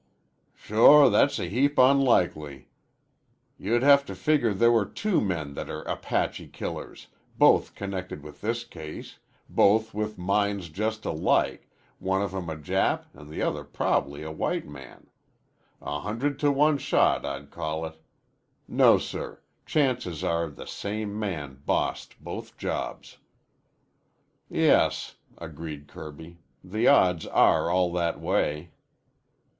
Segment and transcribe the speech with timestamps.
[0.55, 2.69] "Sho, that's a heap unlikely.
[3.59, 7.05] You'd have to figure there were two men that are Apache killers,
[7.37, 11.69] both connected with this case, both with minds just alike,
[11.99, 15.05] one of 'em a Jap an' the other prob'ly a white man.
[15.83, 18.01] A hundred to one shot, I'd call it.
[18.67, 19.39] No, sir.
[19.67, 23.19] Chances are the same man bossed both jobs."
[24.49, 26.39] "Yes," agreed Kirby.
[26.63, 28.71] "The odds are all that way."